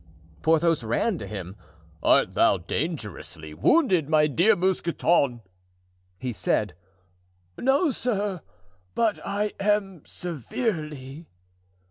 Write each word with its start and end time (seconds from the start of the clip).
Porthos 0.41 0.83
ran 0.83 1.19
to 1.19 1.27
him. 1.27 1.55
"Art 2.01 2.31
thou 2.33 2.57
dangerously 2.57 3.53
wounded, 3.53 4.09
my 4.09 4.25
dear 4.25 4.55
Mousqueton?" 4.55 5.43
he 6.17 6.33
said. 6.33 6.73
"No, 7.55 7.91
sir, 7.91 8.41
but 8.95 9.19
I 9.23 9.53
am 9.59 10.03
severely." 10.03 11.27